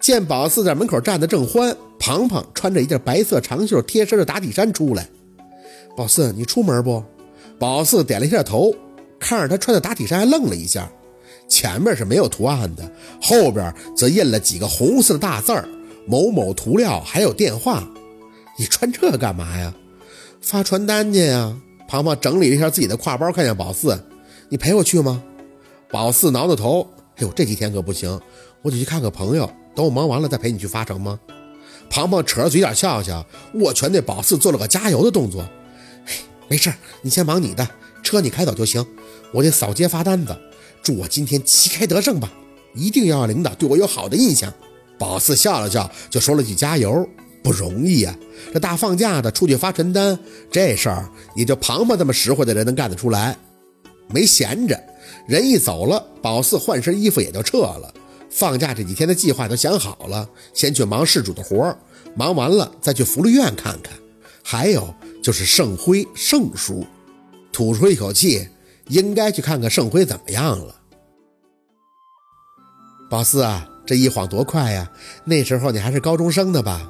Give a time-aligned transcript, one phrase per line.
[0.00, 5.08] 见宝四在门口站得正欢，庞庞穿着一件白色长袖贴身的打底衫出来。
[5.96, 7.02] 宝四，你出门不？
[7.58, 8.74] 宝四点了一下头，
[9.18, 10.90] 看着他穿的打底衫，还愣了一下。
[11.48, 12.90] 前面是没有图案的，
[13.22, 15.66] 后边则印了几个红色的大字儿
[16.06, 17.88] ：“某某涂料”，还有电话。
[18.58, 19.74] 你穿这干嘛呀？
[20.40, 21.56] 发传单去呀。
[21.88, 23.98] 庞庞整理了一下自己的挎包，看见宝四
[24.50, 25.22] ：“你陪我去吗？”
[25.88, 26.86] 宝四挠挠头
[27.16, 28.20] ：“哎呦，这几天可不行，
[28.62, 29.48] 我得去看个朋友。
[29.76, 31.20] 等我忙完了再陪你去发成吗？”
[31.88, 33.24] 庞庞扯着嘴角笑笑，
[33.54, 35.42] 握拳对宝四做了个加油的动作
[36.08, 36.14] ：“哎，
[36.48, 37.68] 没事，你先忙你的，
[38.02, 38.84] 车你开走就行。
[39.32, 40.36] 我得扫街发单子。”
[40.82, 42.32] 祝我今天旗开得胜吧！
[42.72, 44.52] 一定要让领导对我有好的印象。
[44.96, 47.08] 宝四笑了笑，就说了句加油。
[47.42, 48.16] 不容易呀，
[48.52, 50.18] 这大放假的出去发传单，
[50.50, 53.36] 这事儿也就庞庞这么实惠的人能干得出来。
[54.08, 54.80] 没闲着，
[55.26, 57.92] 人一走了，宝四换身衣服也就撤了。
[58.30, 61.78] 放假这几天的计划都想好了，先去忙事主的活儿，
[62.14, 63.92] 忙完了再去福利院看看。
[64.42, 66.86] 还有就是盛辉盛叔，
[67.52, 68.48] 吐出一口气。
[68.88, 70.76] 应该去看看盛辉怎么样了，
[73.10, 74.88] 宝四啊，这一晃多快呀！
[75.24, 76.88] 那时候你还是高中生呢吧？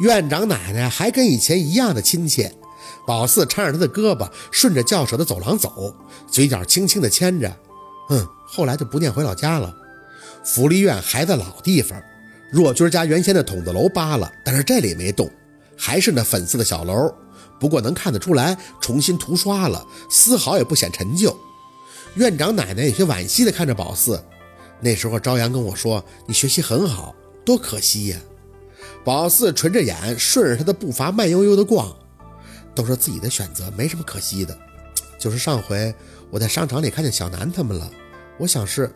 [0.00, 2.52] 院长奶奶还跟以前一样的亲切。
[3.06, 5.94] 宝四搀着他的胳膊，顺着教室的走廊走，
[6.28, 7.56] 嘴角轻轻的牵着。
[8.08, 9.72] 嗯，后来就不念回老家了。
[10.44, 12.02] 福利院还在老地方，
[12.50, 15.30] 若军家原先的筒子楼扒了，但是这里没动，
[15.76, 17.14] 还是那粉色的小楼。
[17.58, 21.36] 不过能看得出来，重新涂刷了，丝毫也不显陈旧。
[22.14, 24.22] 院长奶奶有些惋惜地看着宝四。
[24.80, 28.18] 那时候朝阳跟我说：“你学习很好，多可惜呀。”
[29.04, 31.94] 宝四垂着眼，顺着他的步伐慢悠悠地逛。
[32.74, 34.58] 都说自己的选择，没什么可惜的。
[35.18, 35.94] 就是上回
[36.30, 37.90] 我在商场里看见小南他们了，
[38.38, 38.90] 我想是……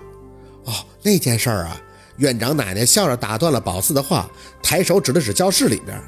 [0.65, 1.81] 哦，那件事儿啊。
[2.19, 4.31] 院长奶奶笑着打断了宝四的话，
[4.63, 6.01] 抬手指了指教室里边。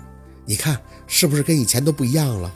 [0.45, 2.53] 你看是不是跟以前都不一样了？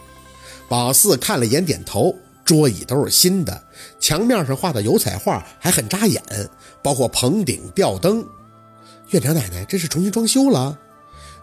[0.68, 2.14] 宝四看了一眼，点头。
[2.44, 3.62] 桌椅都是新的，
[4.00, 6.20] 墙面上画的油彩画还很扎眼，
[6.82, 8.26] 包括棚顶、吊灯。
[9.10, 10.76] 院长奶奶，这是重新装修了？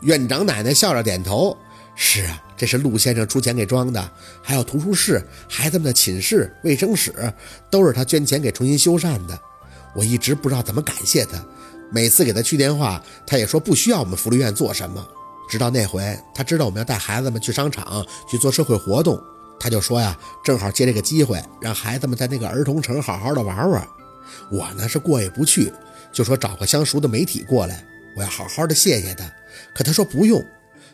[0.01, 1.56] 院长奶奶笑着点头。
[1.96, 4.12] 是啊，这是陆先生出钱给装的。
[4.41, 7.34] 还有图书室、孩子们的寝室、卫生室，
[7.69, 9.40] 都是他捐钱给重新修缮的。
[9.97, 11.44] 我一直不知道怎么感谢他，
[11.91, 15.03] 每次给他去电话，他也说不需要我们福利院做什么。
[15.50, 19.19] 直到那回，他知道我们要带孩子们去商场去做社会活动，
[19.59, 23.88] 他就说呀，正好借这个机会让孩子们在那个儿童城好好的玩玩。
[24.52, 25.74] 我呢是过意不去，
[26.12, 27.84] 就说找个相熟的媒体过来，
[28.16, 29.24] 我要好好的谢谢他。
[29.74, 30.40] 可他说不用，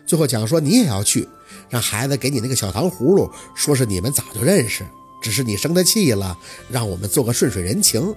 [0.06, 1.28] 最后讲说你也要去，
[1.68, 4.82] 让孩子给你那个小糖葫芦，说是你们早就认识，
[5.20, 6.38] 只是你生他气了，
[6.70, 8.14] 让我们做个顺水人情。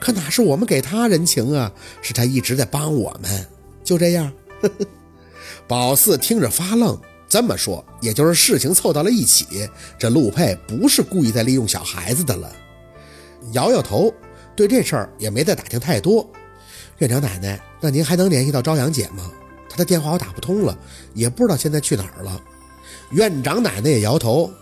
[0.00, 3.46] 可哪是我们给他人情啊，是他一直在帮我们。
[3.84, 4.32] 就这样。
[4.62, 4.86] 呵 呵
[5.68, 9.68] 宝四听着发愣，这么说，也就是事情凑到了一起，
[9.98, 12.50] 这陆佩不是故意在利用小孩子的了。
[13.52, 14.12] 摇摇头，
[14.56, 16.28] 对这事儿也没再打听太多。
[16.98, 19.30] 院长奶奶，那您还能联系到朝阳姐吗？
[19.68, 20.76] 她的电话我打不通了，
[21.14, 22.40] 也不知道现在去哪儿了。
[23.12, 24.52] 院长奶奶也摇头，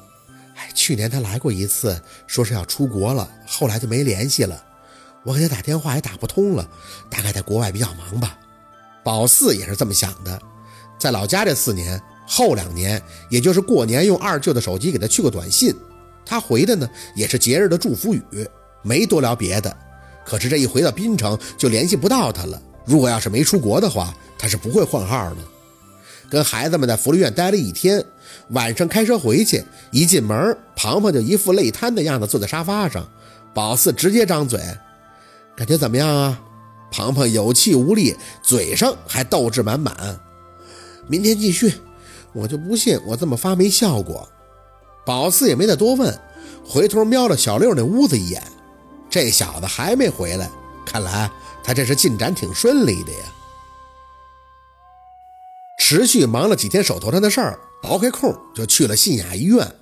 [0.54, 4.62] 哎，去年她来过一次，说是要出国了，后来就没联系了。
[5.28, 6.66] 我给他打电话也打不通了，
[7.10, 8.38] 大概在国外比较忙吧。
[9.04, 10.40] 宝四也是这么想的。
[10.98, 15.74] 在老家这四年后两年，也就是过年用二舅的手机给他去过短信，
[16.24, 18.48] 他回的呢也是节日的祝福语，
[18.80, 19.76] 没多聊别的。
[20.24, 22.58] 可是这一回到滨城就联系不到他了。
[22.86, 25.36] 如果要是没出国的话，他是不会换号的。
[26.30, 28.02] 跟孩子们在福利院待了一天，
[28.52, 33.06] 晚上开车回去，一进门，庞庞就一副累瘫的样子坐在沙发上。
[33.52, 34.60] 宝四直接张嘴，
[35.58, 36.40] 感觉怎么样啊？
[36.88, 40.16] 庞庞有气无力，嘴上还斗志满满。
[41.08, 41.74] 明天继续，
[42.32, 44.28] 我就不信我这么发没效果。
[45.04, 46.16] 宝四也没再多问，
[46.64, 48.40] 回头瞄了小六那屋子一眼，
[49.10, 50.48] 这小子还没回来，
[50.86, 51.28] 看来
[51.64, 53.34] 他这是进展挺顺利的呀。
[55.80, 59.74] 持续忙了几天手头上的事儿，刨开空就去了信雅医院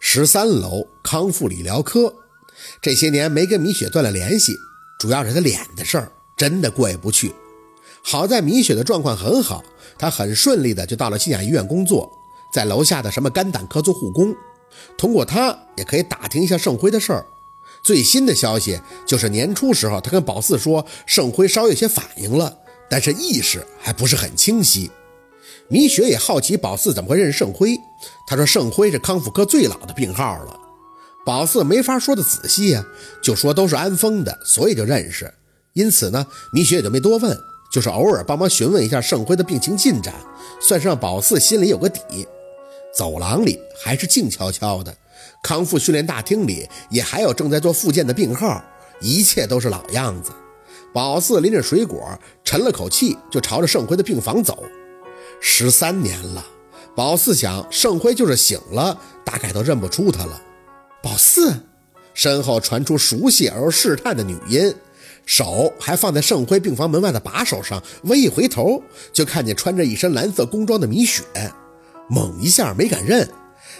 [0.00, 2.14] 十三楼康复理疗科。
[2.80, 4.56] 这些年没跟米雪断了联系，
[4.98, 7.34] 主要是他脸的事儿，真的过意不去。
[8.02, 9.64] 好在米雪的状况很好，
[9.98, 12.10] 她很顺利的就到了新雅医院工作，
[12.52, 14.34] 在楼下的什么肝胆科做护工。
[14.96, 17.26] 通过她也可以打听一下盛辉的事儿。
[17.82, 22.58] 最新的消息就是年初时候，他跟宝四说盛辉稍有些反应了，
[22.88, 24.90] 但是意识还不是很清晰。
[25.68, 27.76] 米雪也好奇宝四怎么会认识盛辉，
[28.26, 30.58] 他说盛辉是康复科最老的病号了。
[31.26, 32.86] 宝四没法说的仔细呀，
[33.20, 35.34] 就说都是安丰的，所以就认识。
[35.72, 37.36] 因此呢，米雪也就没多问。
[37.68, 40.14] 就是偶尔帮忙询问一下盛辉的病情进展，
[40.60, 42.26] 算是让宝四心里有个底。
[42.94, 44.96] 走廊里还是静悄悄的，
[45.42, 48.64] 康复训练大厅里也还有正在做复健的病号，
[49.00, 50.30] 一切都是老样子。
[50.94, 54.62] 宝四拎着水果，沉了口气，就朝着盛辉的病房走。
[55.40, 56.46] 十三年了，
[56.94, 60.40] 宝四想，盛辉就是醒了，大概都认不出他了。
[61.06, 61.54] 宝四，
[62.14, 64.74] 身后传出熟悉而又试探的女音，
[65.24, 68.82] 手还放在盛辉病房门外的把手上，微一回头，
[69.12, 71.22] 就看见穿着一身蓝色工装的米雪。
[72.10, 73.28] 猛一下没敢认，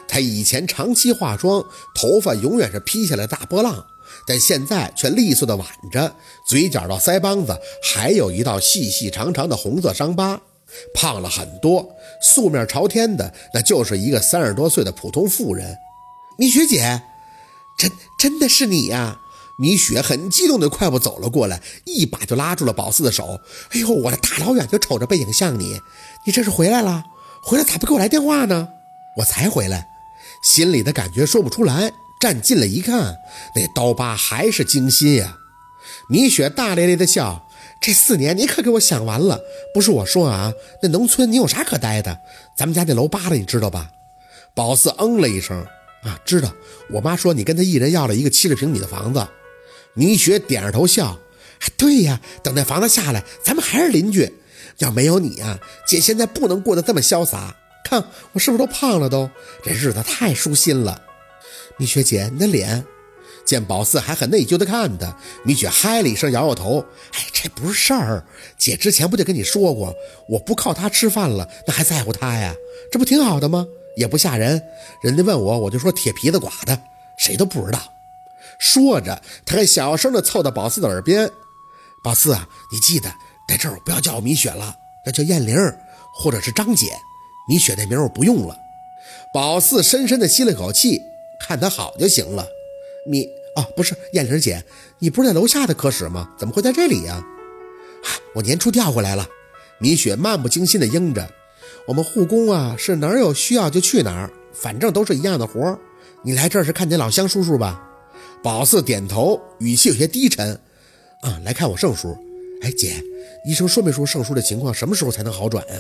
[0.06, 1.64] 她以前长期化妆，
[1.96, 3.84] 头发永远是披下来大波浪，
[4.25, 6.14] 但现在却利索的挽着，
[6.46, 10.40] 嘴角到腮帮子还有一道细细长长的红色伤疤，
[10.94, 11.93] 胖了很多，
[12.23, 15.76] 素面朝天的，那就是一个三十多岁的普通妇人。
[16.38, 17.02] 米雪姐，
[17.76, 19.20] 真真的是你呀！
[19.58, 23.40] 米雪很激动的快步走了过来，一把就拉住了宝四的手。
[23.70, 25.81] 哎呦，我的大老远就瞅着背影像你，
[26.26, 27.05] 你这是回来了？
[27.43, 28.69] 回来咋不给我来电话呢？
[29.19, 29.88] 我才回来，
[30.43, 31.93] 心里的感觉说不出来。
[32.20, 33.17] 站近了一看，
[33.55, 35.37] 那刀疤还是精心呀。
[36.08, 37.49] 米雪大咧咧的笑，
[37.81, 39.40] 这四年你可给我想完了。
[39.73, 40.52] 不是我说啊，
[40.82, 42.19] 那农村你有啥可待的？
[42.56, 43.90] 咱们家那楼扒了，你知道吧？
[44.55, 45.67] 宝四嗯了一声，
[46.06, 46.54] 啊，知道。
[46.88, 49.26] 我妈说你跟他一人要了一个七十平米的房子。
[49.94, 51.18] 米雪点着头笑，
[51.76, 54.32] 对呀，等那房子下来，咱们还是邻居。
[54.78, 57.56] 要没有你啊，姐现在不能过得这么潇洒。
[57.84, 59.08] 看我是不是都胖了？
[59.08, 59.30] 都
[59.62, 61.02] 这日子太舒心了。
[61.78, 62.84] 米雪姐，你的脸……
[63.44, 68.24] 见宝四还很内疚的看他，米雪嗨了一声，摇摇头：“哎，这不是事儿。
[68.58, 69.94] 姐之前不就跟你说过，
[70.28, 72.52] 我不靠他吃饭了，那还在乎他呀？
[72.90, 73.64] 这不挺好的吗？
[73.96, 74.62] 也不吓人。
[75.00, 76.81] 人家问我，我就说铁皮子刮的，
[77.16, 77.81] 谁都不知道。”
[78.58, 81.31] 说着，他还小声的凑到宝四的耳边
[82.04, 83.12] ：“宝四啊，你记得。”
[83.48, 85.78] 在这儿不要叫我米雪了，要叫燕玲儿
[86.12, 86.90] 或者是张姐。
[87.48, 88.58] 米雪那名我不用了。
[89.32, 91.00] 宝四深深的吸了口气，
[91.46, 92.44] 看他好就行了。
[93.06, 94.64] 米啊，不是燕玲姐，
[94.99, 96.31] 你不是在楼下的科室吗？
[96.37, 97.25] 怎么会在这里呀？
[98.34, 99.28] 我年初调过来了。
[99.78, 101.31] 米雪漫不经心的应着。
[101.87, 105.78] 我们护工啊，是哪儿有需要就去哪儿，反正都是一样的活儿
[106.23, 107.82] 你来这儿是看见老乡叔叔吧？
[108.43, 110.58] 宝四点头，语气有些低沉。
[111.23, 112.17] 啊，来看我盛叔。
[112.62, 113.02] 哎，姐。
[113.46, 115.75] 医生说没说盛叔的情况什么时候才能好转呀？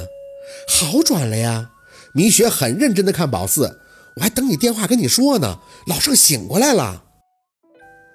[0.68, 1.70] 好转了呀！
[2.12, 3.80] 米雪很认真的看宝四，
[4.14, 5.58] 我还等你电话跟你说呢。
[5.86, 7.02] 老盛醒过来了。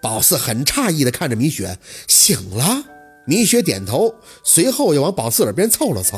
[0.02, 2.84] 宝四很诧异的看着米雪，醒了。
[3.26, 6.18] 米雪点头，随后又往宝四耳边凑了凑。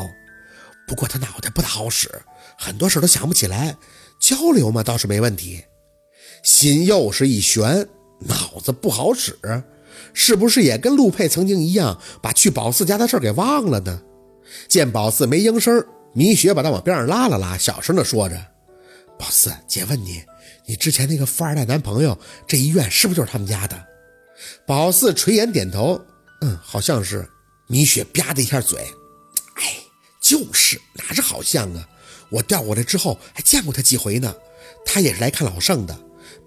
[0.86, 2.10] 不过他脑袋不大好使，
[2.58, 3.76] 很多事都想不起来。
[4.20, 5.64] 交流嘛倒是没问题，
[6.42, 7.88] 心又是一悬，
[8.20, 9.38] 脑子不好使。
[10.12, 14.02] 是不是也跟陆佩曾经一样，把去宝四家的事给忘了呢？
[14.68, 18.36] 见宝四没应声，米雪把他往边上拉了拉，小声的说着
[19.18, 20.22] ：“宝四姐问你，
[20.66, 22.16] 你之前那个富二代男朋友，
[22.46, 23.84] 这医院是不是就是他们家的？”
[24.66, 26.00] 宝四垂眼点头
[26.42, 27.28] ：“嗯，好像是。”
[27.66, 28.78] 米雪吧的一下嘴：“，
[30.24, 31.86] 就是，哪是好像啊？
[32.30, 34.34] 我调过来之后还见过他几回呢，
[34.86, 35.94] 他也是来看老盛的。”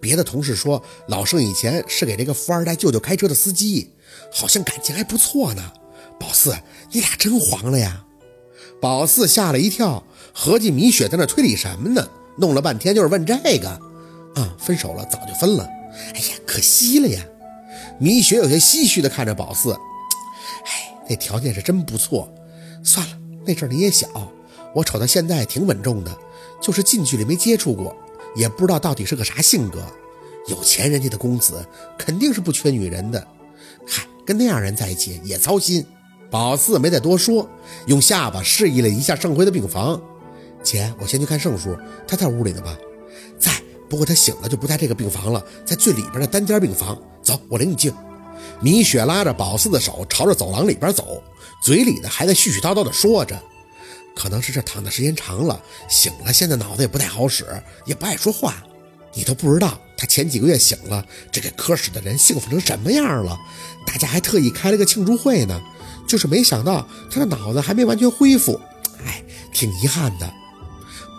[0.02, 3.92] 别的同事说，老盛以前是给这个富二代舅舅开车的司机，
[4.34, 5.74] 好像感情还不错呢。
[6.20, 6.58] 宝四，
[6.92, 8.04] 你俩真黄了呀！
[8.82, 12.08] 宝四吓了一跳，合计米雪在那推理什么呢？
[12.38, 13.70] 弄了半天就是问这个。
[14.36, 15.64] 啊，分手了，早就分了。
[16.16, 17.24] 哎呀，可惜了呀！
[18.00, 19.74] 米雪有些唏嘘地看着宝四，
[20.66, 22.32] 哎，那条件是真不错。
[22.84, 24.08] 算了，那阵儿你也小，
[24.76, 26.16] 我瞅他现在挺稳重的，
[26.62, 27.96] 就是近距离没接触过。
[28.36, 29.84] 也不知道到底是个啥性格，
[30.48, 31.66] 有钱人家的公子
[31.98, 33.26] 肯定是不缺女人的。
[33.88, 35.84] 嗨，跟那样人在一起也操心。
[36.30, 37.50] 宝四没再多说，
[37.86, 40.00] 用下巴示意了一下盛辉的病房。
[40.62, 41.76] 姐，我先去看盛叔，
[42.06, 42.78] 他在屋里呢吧？
[43.40, 43.52] 在，
[43.90, 47.02] 不过他醒了就不在这个病房了，在最里边的单间病房。
[47.22, 47.92] 走，我领你进。
[48.60, 51.24] 米雪拉着宝四的手朝着走廊里边走，
[51.68, 53.38] 嘴里呢还在絮絮叨叨的说着。
[54.16, 57.46] 可能是这躺的时间长了，醒了，现在脑子也不太好使，
[57.86, 58.64] 也不爱说话。
[59.14, 63.38] 你都不知道他前几个月醒了，这个科室的人幸福成什么样了。
[63.86, 65.62] 大家还特意开了个庆祝会呢，
[66.08, 68.58] 就是没想到他的脑子还没完全恢复，
[69.06, 69.22] 哎，
[69.52, 70.34] 挺遗憾的。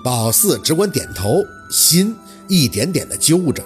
[0.03, 2.17] 宝四只管点头，心
[2.49, 3.63] 一点点的揪着，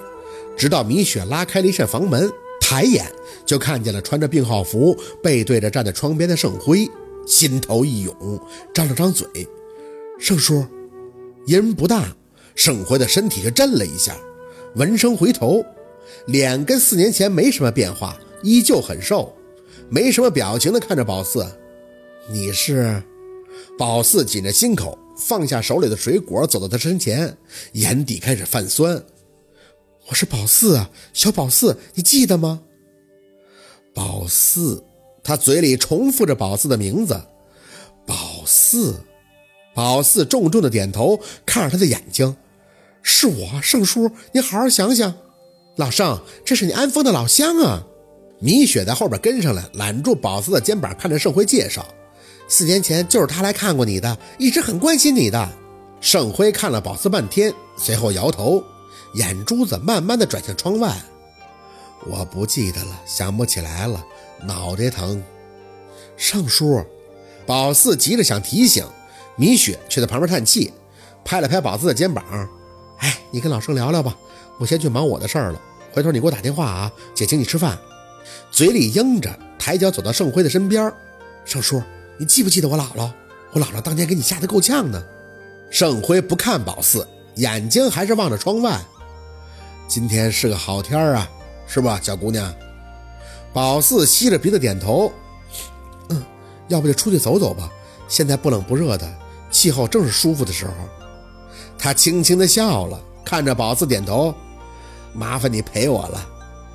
[0.57, 3.09] 直到米雪拉开了一扇房门，抬眼
[3.45, 6.87] 就看见了穿着病号服、背对着站在窗边的盛辉。
[7.25, 8.39] 心头一涌，
[8.73, 9.27] 张了张嘴
[10.19, 10.65] ：“盛叔。”
[11.47, 12.15] 音不大，
[12.55, 14.17] 盛辉的身体就震了一下，
[14.75, 15.65] 闻声回头，
[16.27, 19.33] 脸跟四年前没什么变化，依旧很瘦，
[19.89, 21.45] 没什么表情的看着宝四
[22.29, 23.01] ：“你是？
[23.77, 27.37] 宝四紧着心口，放下手里的水果，走到他身前，
[27.73, 29.03] 眼底开始泛酸。
[30.09, 32.61] 我是宝四啊，小宝四，你记得吗？
[34.23, 34.81] 宝四，
[35.21, 37.21] 他嘴里重复着宝四的名字。
[38.05, 38.15] 宝
[38.45, 38.95] 四，
[39.75, 42.33] 宝四重重的点头，看着他的眼睛。
[43.01, 45.13] 是我，盛叔，你好好想想。
[45.75, 47.83] 老盛，这是你安丰的老乡啊。
[48.39, 51.85] 米雪在后边跟上来，揽住宝四的肩膀，看着盛辉介绍
[52.47, 55.49] ：“四年前就是他来看过你的，一直很关心你的。”
[55.99, 58.63] 盛辉看了宝四半天，随后摇头，
[59.15, 60.95] 眼珠子慢慢的转向窗外。
[62.05, 64.03] 我不记得了，想不起来了，
[64.41, 65.23] 脑袋疼。
[66.17, 66.83] 盛叔，
[67.45, 68.85] 宝四急着想提醒，
[69.35, 70.73] 米雪却在旁边叹气，
[71.23, 72.23] 拍了拍宝四的肩膀
[72.99, 74.15] ：“哎，你跟老盛聊聊吧，
[74.59, 75.61] 我先去忙我的事儿了。
[75.91, 77.77] 回头你给我打电话啊，姐请你吃饭。”
[78.51, 80.91] 嘴里应着，抬脚走到盛辉的身边。
[81.45, 81.81] 盛叔，
[82.17, 83.11] 你记不记得我姥姥？
[83.51, 85.03] 我姥姥当年给你吓得够呛呢。
[85.69, 88.79] 盛辉不看宝四，眼睛还是望着窗外。
[89.87, 91.29] 今天是个好天啊，
[91.73, 92.53] 是吧，小姑娘？
[93.51, 95.11] 宝四吸着鼻子点头。
[96.09, 96.23] 嗯，
[96.67, 97.67] 要不就出去走走吧。
[98.07, 99.11] 现在不冷不热的，
[99.49, 100.73] 气候正是舒服的时候。
[101.75, 104.35] 他轻轻地笑了，看着宝四点头。
[105.13, 106.23] 麻烦你陪我了，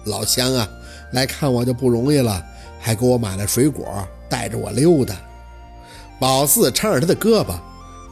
[0.06, 0.68] 老乡啊。
[1.12, 2.44] 来看我就不容易了，
[2.80, 3.86] 还给我买了水果，
[4.28, 5.14] 带着我溜达。
[6.18, 7.54] 宝四搀着他的胳膊，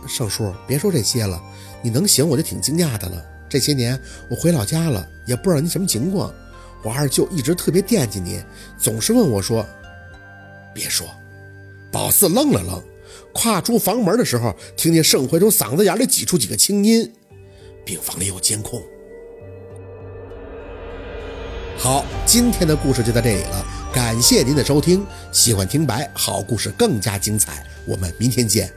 [0.07, 1.43] 盛叔，别说这些了，
[1.83, 3.21] 你能行我就挺惊讶的了。
[3.49, 4.00] 这些年
[4.31, 6.33] 我回老家了，也不知道你什么情况。
[6.87, 8.40] 我二舅一直特别惦记你，
[8.78, 9.66] 总是问我说
[10.73, 11.05] ：“别说。”
[11.90, 12.81] 宝四愣了愣，
[13.33, 17.12] 跨出房门的时候，听见盛辉从嗓子眼里挤出几个轻音
[17.85, 18.81] ：“病房里有监控。”
[21.76, 25.05] 好，今天的故事就到这里了，感谢您的收听。
[25.33, 28.73] 喜欢听白好故事更加精彩，我们明天见。